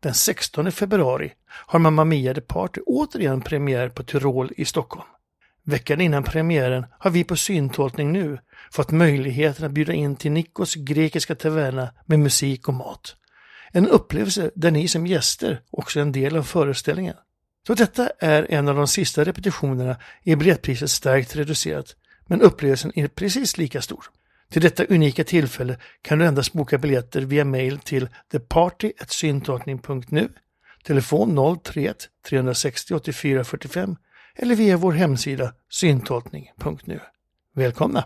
[0.00, 5.08] Den 16 februari har Mamma Mia The Party återigen premiär på Tyrol i Stockholm.
[5.64, 8.38] Veckan innan premiären har vi på Syntolkning nu
[8.70, 13.16] fått möjligheten att bjuda in till Nikos grekiska taverna med musik och mat.
[13.72, 17.14] En upplevelse där ni som gäster också är en del av föreställningen.
[17.66, 23.08] Så detta är en av de sista repetitionerna är biljettpriset starkt reducerat, men upplevelsen är
[23.08, 24.04] precis lika stor.
[24.50, 30.28] Till detta unika tillfälle kan du endast boka biljetter via mail till theparty.syntolkning.nu,
[30.84, 31.96] telefon 031
[32.28, 33.96] 360 84 45
[34.36, 37.00] eller via vår hemsida syntolkning.nu.
[37.54, 38.04] Välkomna!